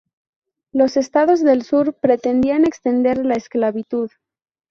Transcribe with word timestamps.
Los 0.71 0.97
estados 0.97 1.43
del 1.43 1.61
sur 1.61 1.93
pretendían 1.93 2.65
extender 2.65 3.23
la 3.23 3.35
esclavitud. 3.35 4.09